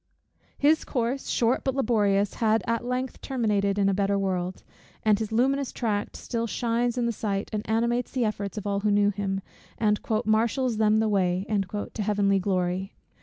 [0.57, 4.63] His course, short but laborious, has at length terminated in a better world;
[5.03, 8.79] and his luminous tract still shines in the sight, and animates the efforts of all
[8.79, 9.41] who knew him,
[9.77, 11.45] and "marshals them the way"
[11.93, 12.95] to Heavenly glory.